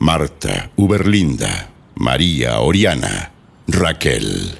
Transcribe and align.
Marta, 0.00 0.70
Uberlinda, 0.76 1.70
María, 1.96 2.60
Oriana, 2.60 3.32
Raquel. 3.66 4.56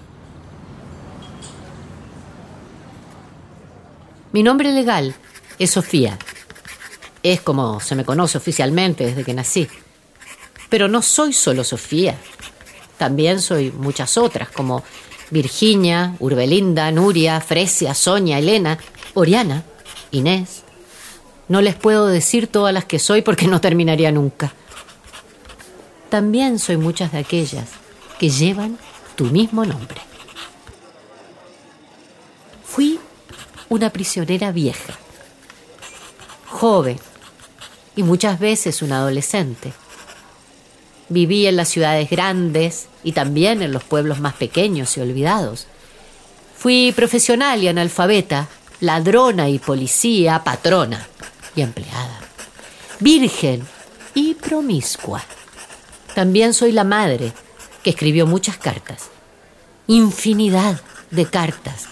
Mi 4.33 4.43
nombre 4.43 4.73
legal 4.73 5.15
es 5.61 5.71
Sofía. 5.71 6.19
Es 7.23 7.41
como 7.41 7.79
se 7.79 7.95
me 7.95 8.05
conoce 8.05 8.37
oficialmente 8.37 9.07
desde 9.07 9.23
que 9.23 9.33
nací. 9.33 9.69
Pero 10.69 10.89
no 10.89 11.03
soy 11.03 11.33
solo 11.33 11.63
Sofía. 11.63 12.19
También 12.97 13.41
soy 13.41 13.71
muchas 13.71 14.19
otras, 14.19 14.49
como 14.49 14.83
Virginia, 15.31 16.17
Urbelinda, 16.19 16.91
Nuria, 16.91 17.41
Fresia, 17.41 17.95
Sonia, 17.95 18.41
Elena, 18.41 18.77
Oriana, 19.15 19.63
Inés. 20.11 20.65
No 21.47 21.61
les 21.61 21.77
puedo 21.77 22.09
decir 22.09 22.49
todas 22.49 22.75
las 22.75 22.87
que 22.87 22.99
soy 22.99 23.23
porque 23.23 23.47
no 23.47 23.61
terminaría 23.61 24.11
nunca. 24.11 24.53
También 26.09 26.59
soy 26.59 26.77
muchas 26.77 27.13
de 27.13 27.19
aquellas 27.19 27.69
que 28.19 28.31
llevan 28.31 28.79
tu 29.17 29.27
mismo 29.27 29.65
nombre. 29.65 30.01
Fui 32.65 32.99
una 33.69 33.91
prisionera 33.91 34.53
vieja, 34.53 34.95
joven 36.47 36.99
y 37.97 38.03
muchas 38.03 38.39
veces 38.39 38.83
una 38.83 38.99
adolescente. 38.99 39.73
Viví 41.11 41.47
en 41.47 41.57
las 41.57 41.69
ciudades 41.69 42.09
grandes 42.11 42.87
y 43.03 43.13
también 43.13 43.63
en 43.63 43.73
los 43.73 43.83
pueblos 43.83 44.21
más 44.21 44.35
pequeños 44.35 44.97
y 44.97 45.01
olvidados. 45.01 45.67
Fui 46.57 46.93
profesional 46.93 47.63
y 47.63 47.69
analfabeta 47.69 48.49
ladrona 48.81 49.49
y 49.49 49.59
policía, 49.59 50.43
patrona 50.45 51.07
y 51.55 51.63
empleada, 51.63 52.21
virgen 53.01 53.67
y 54.15 54.35
promiscua. 54.35 55.25
También 56.19 56.53
soy 56.53 56.73
la 56.73 56.83
madre 56.83 57.33
que 57.85 57.91
escribió 57.91 58.27
muchas 58.27 58.57
cartas, 58.57 59.11
infinidad 59.87 60.81
de 61.13 61.27
cartas, 61.27 61.87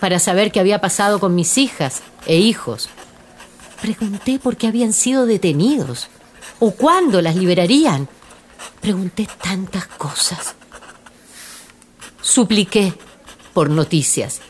para 0.00 0.18
saber 0.18 0.50
qué 0.50 0.58
había 0.58 0.80
pasado 0.80 1.20
con 1.20 1.36
mis 1.36 1.56
hijas 1.56 2.02
e 2.26 2.38
hijos. 2.38 2.88
Pregunté 3.80 4.40
por 4.40 4.56
qué 4.56 4.66
habían 4.66 4.92
sido 4.92 5.24
detenidos 5.24 6.08
o 6.58 6.72
cuándo 6.72 7.22
las 7.22 7.36
liberarían. 7.36 8.08
Pregunté 8.80 9.28
tantas 9.40 9.86
cosas. 9.86 10.56
Supliqué 12.20 12.92
por 13.52 13.70
noticias 13.70 14.40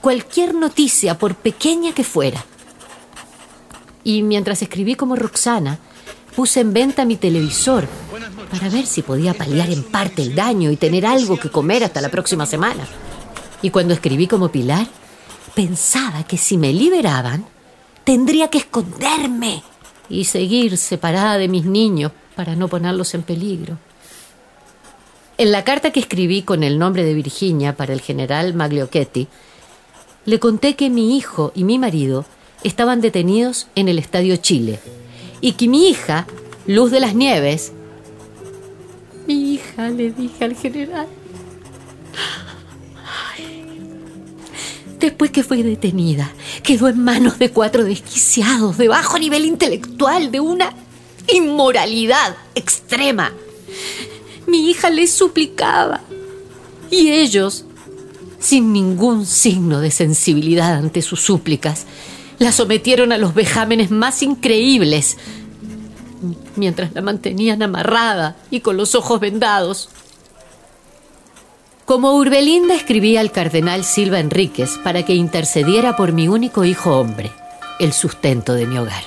cualquier 0.00 0.54
noticia, 0.54 1.18
por 1.18 1.34
pequeña 1.34 1.94
que 1.94 2.04
fuera. 2.04 2.44
Y 4.04 4.22
mientras 4.22 4.62
escribí 4.62 4.94
como 4.94 5.16
Roxana, 5.16 5.80
puse 6.36 6.60
en 6.60 6.72
venta 6.72 7.04
mi 7.04 7.16
televisor 7.16 7.88
para 8.50 8.68
ver 8.68 8.86
si 8.86 9.02
podía 9.02 9.34
paliar 9.34 9.70
en 9.70 9.82
parte 9.82 10.22
el 10.22 10.34
daño 10.34 10.70
y 10.70 10.76
tener 10.76 11.06
algo 11.06 11.38
que 11.38 11.50
comer 11.50 11.84
hasta 11.84 12.00
la 12.00 12.08
próxima 12.08 12.46
semana. 12.46 12.86
Y 13.62 13.70
cuando 13.70 13.94
escribí 13.94 14.26
como 14.26 14.50
Pilar, 14.50 14.86
pensaba 15.54 16.24
que 16.24 16.36
si 16.36 16.56
me 16.58 16.72
liberaban, 16.72 17.44
tendría 18.04 18.48
que 18.48 18.58
esconderme 18.58 19.62
y 20.08 20.24
seguir 20.24 20.76
separada 20.76 21.38
de 21.38 21.48
mis 21.48 21.64
niños 21.64 22.12
para 22.34 22.56
no 22.56 22.68
ponerlos 22.68 23.14
en 23.14 23.22
peligro. 23.22 23.78
En 25.38 25.52
la 25.52 25.64
carta 25.64 25.90
que 25.90 26.00
escribí 26.00 26.42
con 26.42 26.62
el 26.62 26.78
nombre 26.78 27.04
de 27.04 27.14
Virginia 27.14 27.76
para 27.76 27.92
el 27.92 28.00
general 28.00 28.54
Magliocchetti, 28.54 29.28
le 30.24 30.38
conté 30.38 30.76
que 30.76 30.90
mi 30.90 31.16
hijo 31.16 31.52
y 31.54 31.64
mi 31.64 31.78
marido 31.78 32.24
estaban 32.62 33.00
detenidos 33.00 33.68
en 33.74 33.88
el 33.88 33.98
Estadio 33.98 34.36
Chile 34.36 34.78
y 35.40 35.52
que 35.52 35.68
mi 35.68 35.88
hija, 35.88 36.26
Luz 36.66 36.90
de 36.90 37.00
las 37.00 37.14
Nieves, 37.14 37.72
le 39.76 40.10
dije 40.10 40.44
al 40.44 40.54
general, 40.54 41.06
después 45.00 45.30
que 45.30 45.42
fue 45.42 45.62
detenida, 45.62 46.32
quedó 46.62 46.88
en 46.88 47.02
manos 47.02 47.38
de 47.38 47.50
cuatro 47.50 47.84
desquiciados 47.84 48.78
de 48.78 48.88
bajo 48.88 49.18
nivel 49.18 49.44
intelectual, 49.44 50.30
de 50.30 50.40
una 50.40 50.72
inmoralidad 51.32 52.36
extrema. 52.54 53.32
Mi 54.46 54.70
hija 54.70 54.90
les 54.90 55.12
suplicaba 55.12 56.00
y 56.90 57.10
ellos 57.10 57.64
sin 58.42 58.72
ningún 58.72 59.24
signo 59.24 59.80
de 59.80 59.90
sensibilidad 59.90 60.74
ante 60.74 61.00
sus 61.00 61.20
súplicas, 61.20 61.86
la 62.38 62.50
sometieron 62.50 63.12
a 63.12 63.18
los 63.18 63.34
vejámenes 63.34 63.90
más 63.92 64.22
increíbles, 64.22 65.16
mientras 66.56 66.92
la 66.92 67.02
mantenían 67.02 67.62
amarrada 67.62 68.36
y 68.50 68.60
con 68.60 68.76
los 68.76 68.94
ojos 68.94 69.20
vendados. 69.20 69.88
Como 71.84 72.14
Urbelinda 72.14 72.74
escribía 72.74 73.20
al 73.20 73.32
cardenal 73.32 73.84
Silva 73.84 74.20
Enríquez 74.20 74.78
para 74.82 75.04
que 75.04 75.14
intercediera 75.14 75.96
por 75.96 76.12
mi 76.12 76.28
único 76.28 76.64
hijo 76.64 76.96
hombre, 76.98 77.32
el 77.78 77.92
sustento 77.92 78.54
de 78.54 78.66
mi 78.66 78.78
hogar. 78.78 79.02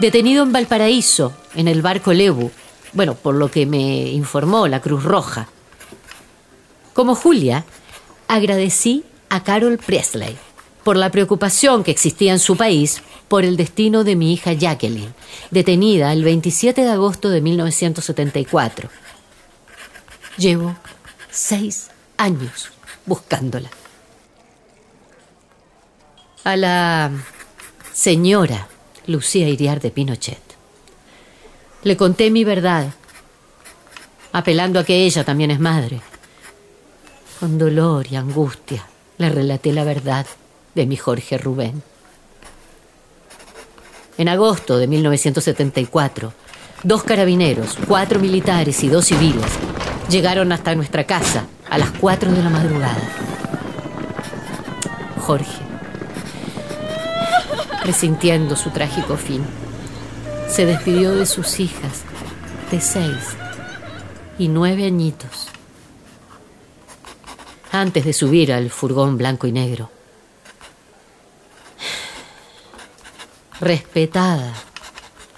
Detenido 0.00 0.42
en 0.42 0.52
Valparaíso, 0.52 1.32
en 1.54 1.68
el 1.68 1.82
barco 1.82 2.12
Lebu, 2.12 2.50
bueno, 2.92 3.14
por 3.14 3.34
lo 3.34 3.50
que 3.50 3.66
me 3.66 4.08
informó 4.08 4.66
la 4.66 4.80
Cruz 4.80 5.04
Roja. 5.04 5.48
Como 6.92 7.14
Julia, 7.14 7.64
agradecí 8.26 9.04
a 9.28 9.44
Carol 9.44 9.78
Presley 9.78 10.36
por 10.84 10.96
la 10.96 11.10
preocupación 11.10 11.84
que 11.84 11.90
existía 11.90 12.32
en 12.32 12.38
su 12.38 12.56
país 12.56 13.02
por 13.28 13.44
el 13.44 13.56
destino 13.56 14.04
de 14.04 14.16
mi 14.16 14.32
hija 14.32 14.52
Jacqueline, 14.52 15.14
detenida 15.50 16.12
el 16.12 16.24
27 16.24 16.82
de 16.82 16.90
agosto 16.90 17.30
de 17.30 17.40
1974. 17.40 18.88
Llevo 20.36 20.76
seis 21.30 21.90
años 22.16 22.72
buscándola. 23.06 23.70
A 26.44 26.56
la 26.56 27.10
señora 27.92 28.68
Lucía 29.06 29.48
Iriar 29.48 29.80
de 29.80 29.90
Pinochet. 29.90 30.42
Le 31.82 31.96
conté 31.96 32.30
mi 32.30 32.44
verdad, 32.44 32.92
apelando 34.32 34.80
a 34.80 34.84
que 34.84 35.04
ella 35.04 35.24
también 35.24 35.50
es 35.50 35.60
madre. 35.60 36.00
Con 37.38 37.58
dolor 37.58 38.06
y 38.10 38.16
angustia 38.16 38.86
le 39.18 39.28
relaté 39.28 39.72
la 39.72 39.84
verdad 39.84 40.26
de 40.74 40.86
mi 40.86 40.96
Jorge 40.96 41.38
Rubén. 41.38 41.82
En 44.18 44.28
agosto 44.28 44.76
de 44.78 44.86
1974, 44.86 46.32
dos 46.82 47.02
carabineros, 47.02 47.76
cuatro 47.86 48.20
militares 48.20 48.82
y 48.84 48.88
dos 48.88 49.06
civiles 49.06 49.46
llegaron 50.08 50.52
hasta 50.52 50.74
nuestra 50.74 51.04
casa 51.04 51.46
a 51.68 51.78
las 51.78 51.90
cuatro 51.92 52.30
de 52.32 52.42
la 52.42 52.50
madrugada. 52.50 53.02
Jorge, 55.20 55.62
resintiendo 57.84 58.56
su 58.56 58.70
trágico 58.70 59.16
fin, 59.16 59.44
se 60.48 60.66
despidió 60.66 61.14
de 61.14 61.26
sus 61.26 61.60
hijas 61.60 62.02
de 62.70 62.80
seis 62.80 63.36
y 64.38 64.48
nueve 64.48 64.84
añitos 64.84 65.48
antes 67.72 68.04
de 68.04 68.12
subir 68.12 68.52
al 68.52 68.70
furgón 68.70 69.16
blanco 69.16 69.46
y 69.46 69.52
negro. 69.52 69.90
Respetada 73.60 74.54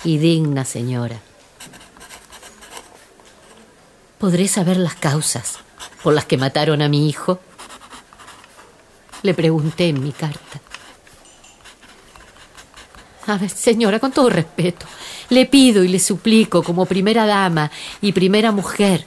y 0.05 0.19
digna 0.19 0.65
señora. 0.65 1.21
¿Podré 4.19 4.47
saber 4.47 4.77
las 4.77 4.95
causas 4.95 5.59
por 6.05 6.15
las 6.15 6.25
que 6.27 6.37
mataron 6.37 6.83
a 6.83 6.89
mi 6.89 7.09
hijo? 7.09 7.41
Le 9.23 9.35
pregunté 9.35 9.89
en 9.89 10.05
mi 10.05 10.13
carta. 10.13 10.61
A 13.27 13.39
ver, 13.39 13.51
señora, 13.51 13.99
con 13.99 14.13
todo 14.13 14.31
respeto, 14.31 14.87
le 15.31 15.47
pido 15.47 15.83
y 15.83 15.89
le 15.89 15.99
suplico 15.99 16.63
como 16.63 16.87
primera 16.87 17.27
dama 17.27 17.73
y 18.01 18.13
primera 18.13 18.53
mujer 18.53 19.05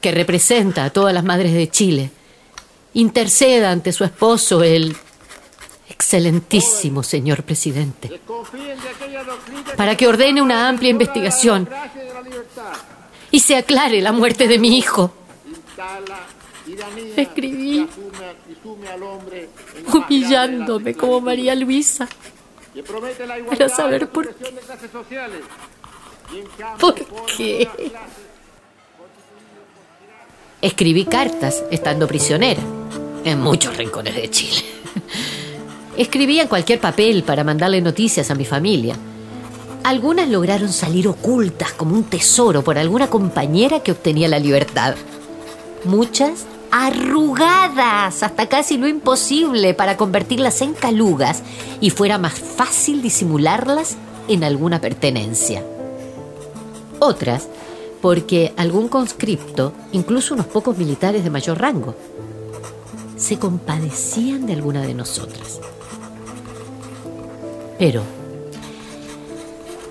que 0.00 0.10
representa 0.10 0.84
a 0.84 0.90
todas 0.90 1.14
las 1.14 1.22
madres 1.22 1.52
de 1.52 1.70
Chile, 1.70 2.10
interceda 2.94 3.70
ante 3.70 3.92
su 3.92 4.02
esposo, 4.02 4.64
el 4.64 4.96
excelentísimo 5.96 7.02
señor 7.02 7.42
presidente, 7.42 8.20
para 9.76 9.96
que 9.96 10.06
ordene 10.06 10.42
una 10.42 10.68
amplia 10.68 10.90
investigación 10.90 11.68
y 13.30 13.40
se 13.40 13.56
aclare 13.56 14.02
la 14.02 14.12
muerte 14.12 14.46
de 14.46 14.58
mi 14.58 14.76
hijo. 14.76 15.12
Escribí 17.16 17.88
humillándome 19.92 20.94
como 20.94 21.20
María 21.20 21.54
Luisa 21.54 22.06
para 23.48 23.68
saber 23.68 24.08
por 24.10 24.34
qué. 24.34 24.54
¿Por 26.78 26.94
qué? 27.36 27.68
Escribí 30.60 31.04
cartas 31.06 31.64
estando 31.70 32.06
prisionera 32.06 32.62
en 33.24 33.40
muchos 33.40 33.76
rincones 33.76 34.14
de 34.14 34.30
Chile. 34.30 34.62
Escribía 35.96 36.42
en 36.42 36.48
cualquier 36.48 36.78
papel 36.78 37.22
para 37.22 37.42
mandarle 37.42 37.80
noticias 37.80 38.30
a 38.30 38.34
mi 38.34 38.44
familia. 38.44 38.96
Algunas 39.82 40.28
lograron 40.28 40.72
salir 40.72 41.08
ocultas 41.08 41.72
como 41.72 41.94
un 41.94 42.04
tesoro 42.04 42.62
por 42.62 42.76
alguna 42.76 43.08
compañera 43.08 43.80
que 43.80 43.92
obtenía 43.92 44.28
la 44.28 44.38
libertad. 44.38 44.94
Muchas 45.84 46.44
arrugadas 46.70 48.22
hasta 48.22 48.48
casi 48.48 48.76
lo 48.76 48.88
imposible 48.88 49.72
para 49.72 49.96
convertirlas 49.96 50.60
en 50.60 50.74
calugas 50.74 51.42
y 51.80 51.90
fuera 51.90 52.18
más 52.18 52.34
fácil 52.34 53.00
disimularlas 53.00 53.96
en 54.28 54.44
alguna 54.44 54.80
pertenencia. 54.80 55.62
Otras 56.98 57.48
porque 58.02 58.52
algún 58.56 58.88
conscripto, 58.88 59.72
incluso 59.92 60.34
unos 60.34 60.46
pocos 60.46 60.76
militares 60.76 61.24
de 61.24 61.30
mayor 61.30 61.58
rango, 61.58 61.94
se 63.16 63.38
compadecían 63.38 64.46
de 64.46 64.52
alguna 64.52 64.82
de 64.82 64.94
nosotras. 64.94 65.60
Pero 67.78 68.02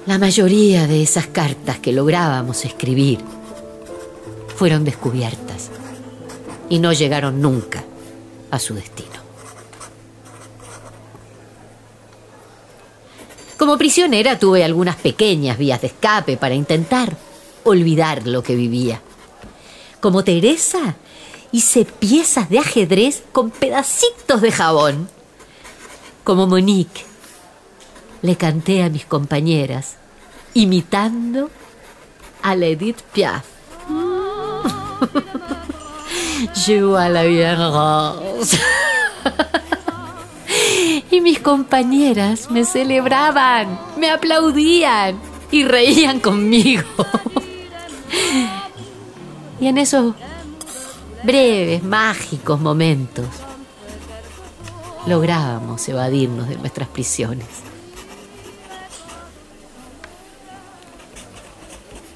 la 0.05 0.19
mayoría 0.19 0.87
de 0.87 1.01
esas 1.01 1.27
cartas 1.27 1.79
que 1.79 1.91
lográbamos 1.91 2.63
escribir 2.65 3.19
fueron 4.55 4.83
descubiertas 4.83 5.71
y 6.69 6.79
no 6.79 6.93
llegaron 6.93 7.41
nunca 7.41 7.83
a 8.51 8.59
su 8.59 8.75
destino. 8.75 9.09
Como 13.57 13.77
prisionera 13.77 14.37
tuve 14.37 14.63
algunas 14.63 14.95
pequeñas 14.97 15.57
vías 15.57 15.81
de 15.81 15.87
escape 15.87 16.37
para 16.37 16.53
intentar 16.53 17.15
olvidar 17.63 18.27
lo 18.27 18.43
que 18.43 18.55
vivía. 18.55 19.01
Como 19.99 20.23
Teresa, 20.23 20.95
hice 21.51 21.85
piezas 21.85 22.49
de 22.49 22.59
ajedrez 22.59 23.23
con 23.31 23.51
pedacitos 23.51 24.41
de 24.41 24.51
jabón. 24.51 25.09
Como 26.23 26.47
Monique, 26.47 27.05
le 28.21 28.35
canté 28.35 28.83
a 28.83 28.89
mis 28.89 29.05
compañeras, 29.05 29.95
imitando 30.53 31.49
a 32.41 32.55
la 32.55 32.67
Piaf. 33.13 33.45
Je 36.53 36.81
vois 36.81 37.09
la 37.09 37.55
rose. 37.55 38.59
y 41.11 41.21
mis 41.21 41.39
compañeras 41.39 42.51
me 42.51 42.65
celebraban, 42.65 43.79
me 43.97 44.09
aplaudían 44.09 45.19
y 45.51 45.63
reían 45.63 46.19
conmigo. 46.19 46.83
y 49.59 49.67
en 49.67 49.77
esos 49.77 50.15
breves, 51.25 51.81
mágicos 51.81 52.59
momentos 52.61 53.25
lográbamos 55.07 55.87
evadirnos 55.89 56.47
de 56.47 56.57
nuestras 56.57 56.87
prisiones. 56.87 57.47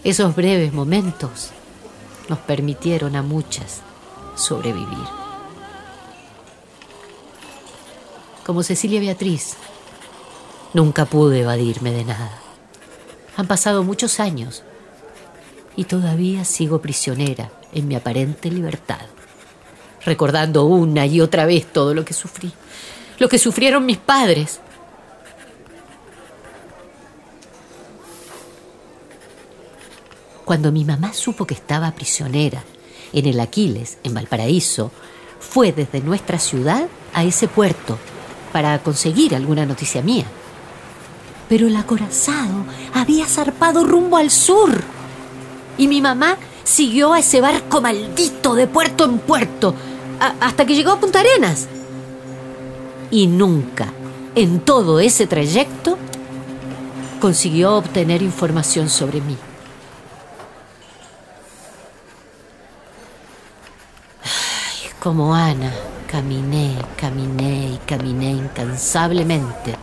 Esos 0.04 0.36
breves 0.36 0.74
momentos 0.74 1.50
nos 2.30 2.38
permitieron 2.40 3.16
a 3.16 3.24
muchas 3.24 3.82
sobrevivir. 4.36 5.08
Como 8.46 8.62
Cecilia 8.62 9.00
Beatriz, 9.00 9.56
nunca 10.74 11.06
pude 11.06 11.42
evadirme 11.42 11.92
de 11.92 12.06
nada. 12.06 12.40
Han 13.38 13.48
pasado 13.48 13.84
muchos 13.84 14.20
años 14.20 14.64
y 15.76 15.86
todavía 15.86 16.46
sigo 16.46 16.80
prisionera 16.80 17.52
en 17.74 17.88
mi 17.88 17.96
aparente 17.96 18.50
libertad, 18.50 19.06
recordando 20.06 20.66
una 20.66 21.06
y 21.06 21.22
otra 21.22 21.46
vez 21.46 21.66
todo 21.72 21.94
lo 21.94 22.06
que 22.06 22.14
sufrí, 22.14 22.52
lo 23.20 23.30
que 23.30 23.40
sufrieron 23.40 23.86
mis 23.86 23.98
padres, 23.98 24.62
Cuando 30.50 30.72
mi 30.72 30.84
mamá 30.84 31.14
supo 31.14 31.46
que 31.46 31.54
estaba 31.54 31.92
prisionera 31.92 32.64
en 33.14 33.28
el 33.28 33.40
Aquiles, 33.40 34.00
en 34.04 34.16
Valparaíso, 34.16 34.92
fue 35.40 35.72
desde 35.72 36.02
nuestra 36.02 36.40
ciudad 36.40 36.88
a 37.14 37.24
ese 37.24 37.48
puerto 37.48 38.00
para 38.52 38.82
conseguir 38.82 39.36
alguna 39.36 39.68
noticia 39.68 40.02
mía. 40.02 40.26
Pero 41.48 41.68
el 41.68 41.76
acorazado 41.76 42.66
había 42.96 43.28
zarpado 43.28 43.84
rumbo 43.84 44.18
al 44.18 44.32
sur 44.32 44.72
y 45.78 45.88
mi 45.88 46.02
mamá 46.02 46.36
siguió 46.70 47.14
a 47.14 47.20
ese 47.20 47.42
barco 47.42 47.82
maldito 47.82 48.54
de 48.54 48.68
puerto 48.68 49.04
en 49.04 49.18
puerto 49.18 49.74
hasta 50.40 50.66
que 50.66 50.76
llegó 50.76 50.92
a 50.92 51.00
Punta 51.00 51.20
Arenas. 51.20 51.68
Y 53.10 53.26
nunca, 53.26 53.92
en 54.36 54.60
todo 54.60 55.00
ese 55.00 55.26
trayecto, 55.26 55.98
consiguió 57.20 57.76
obtener 57.76 58.22
información 58.22 58.88
sobre 58.88 59.20
mí. 59.22 59.36
Como 65.00 65.34
Ana, 65.34 65.72
caminé, 66.08 66.76
caminé 66.98 67.72
y 67.74 67.80
caminé 67.88 68.32
incansablemente 68.32 69.76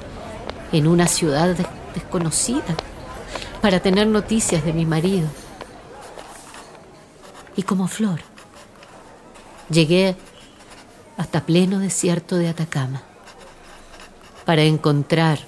en 0.70 0.86
una 0.86 1.08
ciudad 1.08 1.56
desconocida 1.94 2.76
para 3.60 3.80
tener 3.80 4.06
noticias 4.06 4.64
de 4.64 4.72
mi 4.72 4.86
marido. 4.86 5.26
Y 7.56 7.62
como 7.62 7.88
flor, 7.88 8.20
llegué 9.70 10.16
hasta 11.16 11.46
pleno 11.46 11.78
desierto 11.78 12.36
de 12.36 12.48
Atacama 12.48 13.02
para 14.44 14.62
encontrar 14.62 15.38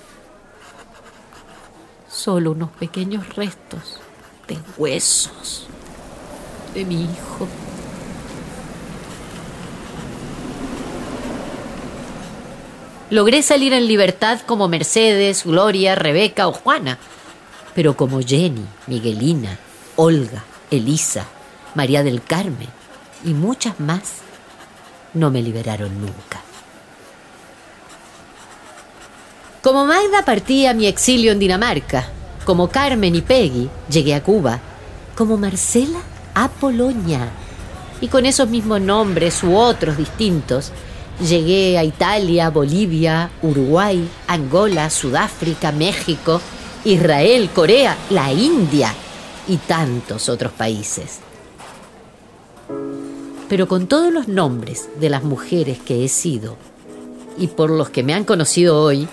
solo 2.09 2.53
unos 2.53 2.71
pequeños 2.71 3.37
restos 3.37 4.01
de 4.49 4.59
huesos 4.77 5.67
de 6.75 6.85
mi 6.85 7.05
hijo. 7.05 7.47
Logré 13.11 13.43
salir 13.43 13.73
en 13.73 13.87
libertad 13.87 14.41
como 14.41 14.69
Mercedes, 14.69 15.45
Gloria, 15.45 15.95
Rebeca 15.95 16.49
o 16.49 16.53
Juana, 16.53 16.99
pero 17.75 17.97
como 17.97 18.21
Jenny, 18.21 18.67
Miguelina, 18.87 19.59
Olga, 19.97 20.45
Elisa, 20.71 21.27
María 21.79 22.03
del 22.03 22.21
Carmen 22.25 22.69
y 23.25 23.35
muchas 23.35 23.79
más, 23.79 24.17
no 25.15 25.31
me 25.31 25.41
liberaron 25.41 26.01
nunca. 26.01 26.43
Como 29.63 29.87
Magda 29.87 30.25
partí 30.25 30.67
a 30.67 30.75
mi 30.75 30.89
exilio 30.89 31.31
en 31.31 31.39
Dinamarca, 31.39 32.09
como 32.45 32.69
Carmen 32.69 33.15
y 33.15 33.23
Peggy 33.23 33.71
llegué 33.89 34.17
a 34.17 34.25
Cuba, 34.25 34.59
como 35.17 35.37
Marcela 35.37 36.01
a 36.35 36.49
Polonia, 36.49 37.29
y 38.01 38.09
con 38.09 38.27
esos 38.27 38.49
mismos 38.49 38.81
nombres 38.81 39.45
u 39.45 39.57
otros 39.57 39.97
distintos, 39.97 40.73
Llegué 41.21 41.77
a 41.77 41.83
Italia, 41.83 42.49
Bolivia, 42.49 43.29
Uruguay, 43.43 44.09
Angola, 44.29 44.89
Sudáfrica, 44.89 45.73
México, 45.73 46.41
Israel, 46.85 47.51
Corea, 47.53 47.97
la 48.11 48.33
India 48.33 48.95
y 49.49 49.57
tantos 49.57 50.29
otros 50.29 50.53
países. 50.53 51.19
Pero 53.49 53.67
con 53.67 53.87
todos 53.87 54.13
los 54.13 54.29
nombres 54.29 54.89
de 55.01 55.11
las 55.11 55.25
mujeres 55.25 55.79
que 55.79 56.05
he 56.05 56.09
sido 56.09 56.57
y 57.39 57.47
por 57.47 57.71
los 57.71 57.91
que 57.91 58.03
me 58.03 58.15
han 58.15 58.25
conocido 58.25 58.83
hoy, 58.83 59.09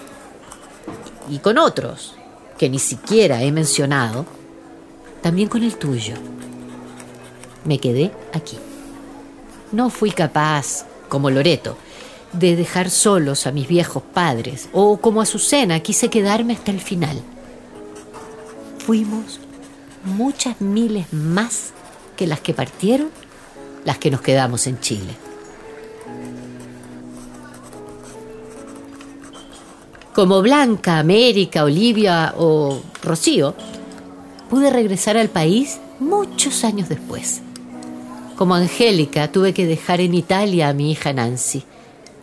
y 1.29 1.39
con 1.39 1.57
otros 1.57 2.15
que 2.57 2.69
ni 2.69 2.79
siquiera 2.79 3.43
he 3.43 3.51
mencionado, 3.51 4.25
también 5.21 5.49
con 5.49 5.63
el 5.63 5.75
tuyo, 5.77 6.15
me 7.63 7.79
quedé 7.79 8.11
aquí. 8.33 8.57
No 9.71 9.89
fui 9.89 10.11
capaz, 10.11 10.85
como 11.09 11.29
Loreto, 11.29 11.77
de 12.33 12.55
dejar 12.55 12.89
solos 12.89 13.47
a 13.47 13.51
mis 13.51 13.67
viejos 13.67 14.03
padres, 14.13 14.69
o 14.71 14.97
como 14.97 15.21
Azucena 15.21 15.79
quise 15.79 16.09
quedarme 16.09 16.53
hasta 16.53 16.71
el 16.71 16.79
final. 16.79 17.21
Fuimos 18.85 19.39
muchas 20.03 20.61
miles 20.61 21.11
más 21.11 21.71
que 22.15 22.27
las 22.27 22.39
que 22.39 22.53
partieron, 22.53 23.09
las 23.85 23.99
que 23.99 24.11
nos 24.11 24.21
quedamos 24.21 24.67
en 24.67 24.79
Chile. 24.81 25.15
Como 30.13 30.41
Blanca, 30.41 30.99
América, 30.99 31.63
Olivia 31.63 32.33
o 32.37 32.81
Rocío, 33.03 33.53
pude 34.49 34.69
regresar 34.69 35.17
al 35.17 35.29
país 35.29 35.79
muchos 35.99 36.63
años 36.63 36.89
después. 36.89 37.41
Como 38.35 38.55
Angélica 38.55 39.31
tuve 39.31 39.53
que 39.53 39.65
dejar 39.65 40.01
en 40.01 40.13
Italia 40.13 40.69
a 40.69 40.73
mi 40.73 40.91
hija 40.91 41.13
Nancy. 41.13 41.63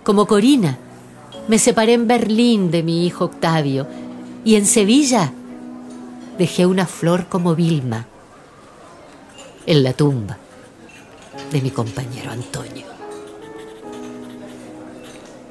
Como 0.04 0.26
Corina, 0.26 0.78
me 1.49 1.59
separé 1.59 1.95
en 1.95 2.07
Berlín 2.07 2.71
de 2.71 2.83
mi 2.83 3.07
hijo 3.07 3.26
Octavio. 3.26 3.87
Y 4.45 4.57
en 4.57 4.66
Sevilla 4.66 5.33
dejé 6.38 6.66
una 6.66 6.87
flor 6.87 7.28
como 7.28 7.54
Vilma 7.54 8.07
en 9.66 9.83
la 9.85 9.92
tumba 9.92 10.38
de 11.50 11.60
mi 11.60 11.70
compañero 11.70 12.30
Antonio. 12.30 12.86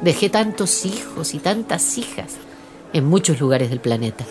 Dejé 0.01 0.29
tantos 0.29 0.85
hijos 0.85 1.33
y 1.33 1.39
tantas 1.39 1.97
hijas 1.97 2.38
en 2.93 3.05
muchos 3.05 3.39
lugares 3.39 3.69
del 3.69 3.79
planeta. 3.79 4.25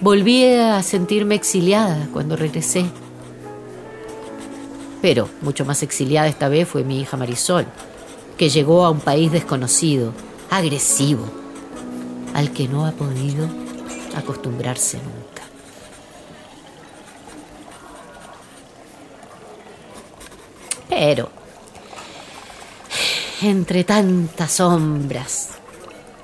Volví 0.00 0.44
a 0.44 0.82
sentirme 0.82 1.36
exiliada 1.36 2.08
cuando 2.12 2.36
regresé. 2.36 2.86
Pero 5.00 5.28
mucho 5.42 5.64
más 5.64 5.82
exiliada 5.82 6.28
esta 6.28 6.48
vez 6.48 6.68
fue 6.68 6.84
mi 6.84 7.00
hija 7.00 7.16
Marisol, 7.16 7.66
que 8.36 8.48
llegó 8.48 8.84
a 8.84 8.90
un 8.90 9.00
país 9.00 9.32
desconocido, 9.32 10.12
agresivo, 10.50 11.24
al 12.34 12.52
que 12.52 12.68
no 12.68 12.84
ha 12.84 12.92
podido 12.92 13.48
acostumbrarse 14.14 14.98
nunca. 14.98 15.25
Pero, 20.98 21.28
entre 23.42 23.84
tantas 23.84 24.50
sombras, 24.50 25.50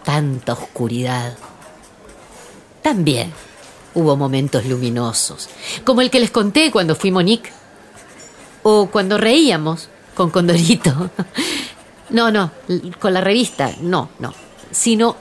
tanta 0.03 0.55
oscuridad, 0.55 1.37
también 2.81 3.35
hubo 3.93 4.17
momentos 4.17 4.65
luminosos, 4.65 5.51
como 5.85 6.01
el 6.01 6.09
que 6.09 6.21
les 6.21 6.31
conté 6.31 6.71
cuando 6.71 6.97
fui 6.97 7.11
Monique, 7.11 7.53
o 8.63 8.87
cuando 8.87 9.19
reíamos 9.19 9.91
con 10.15 10.31
Condorito. 10.31 11.11
No, 12.09 12.31
no, 12.31 12.51
con 13.01 13.15
la 13.15 13.23
revista, 13.23 13.73
no, 13.81 14.11
no, 14.19 14.35
sino 14.71 15.17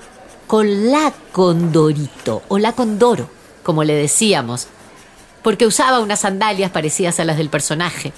con 0.45 0.91
la 0.91 1.13
Condorito 1.31 2.41
o 2.49 2.57
la 2.57 2.73
Condoro, 2.73 3.29
como 3.63 3.85
le 3.85 3.93
decíamos, 3.93 4.67
porque 5.41 5.65
usaba 5.65 6.01
unas 6.01 6.19
sandalias 6.19 6.71
parecidas 6.71 7.21
a 7.21 7.25
las 7.25 7.37
del 7.37 7.49
personaje. 7.49 8.11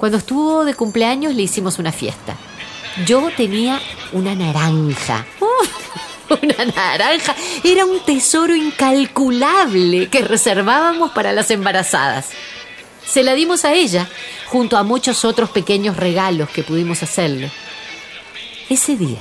Cuando 0.00 0.16
estuvo 0.16 0.64
de 0.64 0.72
cumpleaños 0.72 1.34
le 1.34 1.42
hicimos 1.42 1.78
una 1.78 1.92
fiesta. 1.92 2.34
Yo 3.04 3.30
tenía 3.36 3.78
una 4.12 4.34
naranja. 4.34 5.26
una 6.42 6.64
naranja. 6.64 7.36
Era 7.62 7.84
un 7.84 8.00
tesoro 8.00 8.56
incalculable 8.56 10.08
que 10.08 10.22
reservábamos 10.22 11.10
para 11.10 11.32
las 11.32 11.50
embarazadas. 11.50 12.30
Se 13.06 13.22
la 13.22 13.34
dimos 13.34 13.66
a 13.66 13.74
ella, 13.74 14.08
junto 14.46 14.78
a 14.78 14.84
muchos 14.84 15.26
otros 15.26 15.50
pequeños 15.50 15.98
regalos 15.98 16.48
que 16.48 16.62
pudimos 16.62 17.02
hacerle. 17.02 17.50
Ese 18.70 18.96
día, 18.96 19.20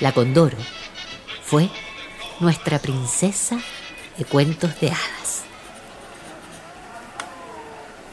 la 0.00 0.10
Condoro 0.10 0.58
fue 1.44 1.68
nuestra 2.40 2.80
princesa 2.80 3.60
de 4.16 4.24
cuentos 4.24 4.80
de 4.80 4.88
hadas. 4.88 5.37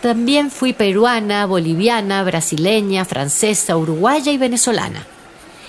También 0.05 0.51
fui 0.51 0.71
peruana, 0.71 1.47
boliviana, 1.47 2.21
brasileña, 2.21 3.05
francesa, 3.05 3.75
uruguaya 3.75 4.31
y 4.31 4.37
venezolana. 4.37 5.03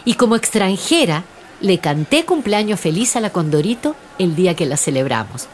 Y 0.04 0.12
como 0.12 0.36
extranjera, 0.36 1.24
le 1.62 1.78
canté 1.78 2.26
cumpleaños 2.26 2.78
feliz 2.78 3.16
a 3.16 3.20
la 3.20 3.30
Condorito 3.30 3.96
el 4.18 4.36
día 4.36 4.54
que 4.54 4.66
la 4.66 4.76
celebramos. 4.76 5.46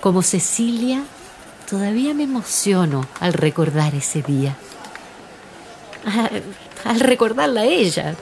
Como 0.00 0.22
Cecilia 0.22 1.04
Todavía 1.70 2.12
me 2.12 2.24
emociono 2.24 3.06
al 3.20 3.34
recordar 3.34 3.94
ese 3.94 4.22
día. 4.22 4.56
Al, 6.84 6.98
recordarla 6.98 7.60
a 7.60 7.66
ella. 7.66 8.16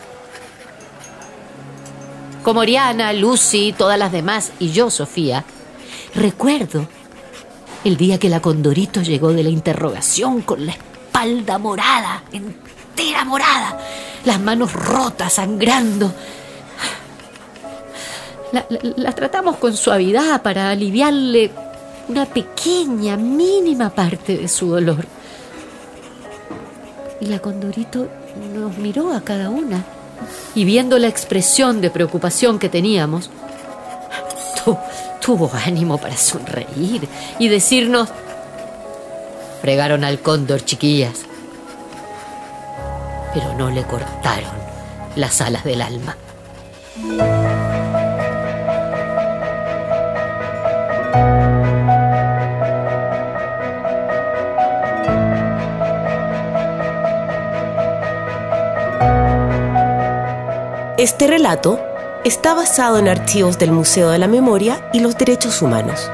Como 2.43 2.61
Oriana, 2.61 3.15
Lucy, 3.15 3.75
todas 3.79 3.99
las 3.99 4.13
demás 4.13 4.53
y 4.59 4.73
yo, 4.73 4.91
Sofía, 4.91 5.43
recuerdo 6.15 6.87
el 7.87 7.97
día 7.97 8.19
que 8.19 8.29
la 8.29 8.41
Condorito 8.41 9.01
llegó 9.01 9.33
de 9.33 9.45
la 9.45 9.49
interrogación 9.49 10.43
con 10.43 10.67
la 10.67 10.73
espalda 10.73 11.57
morada, 11.57 12.25
entera 12.33 13.25
morada, 13.25 13.79
las 14.25 14.41
manos 14.41 14.73
rotas, 14.73 15.35
sangrando. 15.35 16.13
la 18.97 19.13
tratamos 19.13 19.59
con 19.59 19.77
suavidad 19.77 20.43
para 20.43 20.71
aliviarle 20.71 21.53
una 22.09 22.27
pequeña, 22.27 23.17
mínima 23.17 23.91
parte 23.91 24.37
de 24.37 24.49
su 24.49 24.67
dolor. 24.67 25.07
Y 27.21 27.27
la 27.27 27.39
Condorito 27.39 28.09
nos 28.53 28.77
miró 28.79 29.13
a 29.13 29.21
cada 29.21 29.49
una 29.49 29.85
y 30.57 30.65
viendo 30.65 30.99
la 30.99 31.07
expresión 31.07 31.81
de 31.81 31.91
preocupación 31.91 32.59
que 32.59 32.69
teníamos, 32.69 33.31
tuvo 35.27 35.51
ánimo 35.53 35.99
para 35.99 36.17
sonreír 36.17 37.09
y 37.41 37.49
decirnos, 37.49 38.09
fregaron 39.61 40.05
al 40.05 40.21
cóndor, 40.21 40.65
chiquillas, 40.65 41.27
pero 43.35 43.53
no 43.55 43.69
le 43.71 43.83
cortaron 43.83 44.55
las 45.17 45.41
alas 45.41 45.65
del 45.65 45.83
alma. 45.83 46.17
Este 60.97 61.27
relato 61.27 61.96
está 62.27 62.55
basado 62.55 62.99
en 62.99 63.07
archivos 63.07 63.57
del 63.57 63.71
Museo 63.71 64.11
de 64.11 64.19
la 64.19 64.27
Memoria 64.27 64.91
y 64.93 64.99
los 64.99 65.17
Derechos 65.17 65.63
Humanos. 65.63 66.11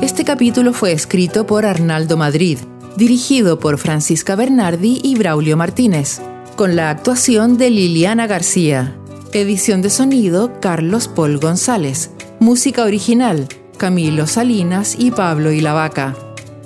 Este 0.00 0.24
capítulo 0.24 0.72
fue 0.72 0.92
escrito 0.92 1.46
por 1.46 1.66
Arnaldo 1.66 2.16
Madrid 2.16 2.58
dirigido 2.98 3.60
por 3.60 3.78
Francisca 3.78 4.34
Bernardi 4.34 5.00
y 5.04 5.14
Braulio 5.14 5.56
Martínez, 5.56 6.20
con 6.56 6.74
la 6.74 6.90
actuación 6.90 7.56
de 7.56 7.70
Liliana 7.70 8.26
García. 8.26 8.98
Edición 9.32 9.82
de 9.82 9.88
sonido 9.88 10.58
Carlos 10.60 11.06
Paul 11.06 11.38
González. 11.38 12.10
Música 12.40 12.82
original 12.82 13.46
Camilo 13.76 14.26
Salinas 14.26 14.96
y 14.98 15.12
Pablo 15.12 15.52
Ilavaca. 15.52 16.16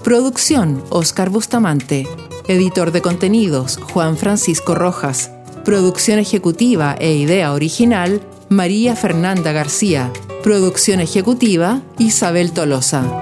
Producción 0.03 0.83
Oscar 0.89 1.29
Bustamante. 1.29 2.09
Editor 2.49 2.93
de 2.93 3.03
contenidos 3.03 3.79
Juan 3.93 4.17
Francisco 4.17 4.75
Rojas. 4.75 5.31
Producción 5.67 6.19
ejecutiva 6.19 6.97
e 6.99 7.13
idea 7.13 7.53
original 7.53 8.23
María 8.49 8.97
Fernanda 8.97 9.53
García. 9.53 10.11
Producción 10.43 11.01
ejecutiva 11.01 11.83
Isabel 11.99 12.53
Tolosa. 12.53 13.22